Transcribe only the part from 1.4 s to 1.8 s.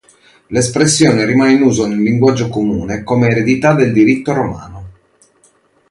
in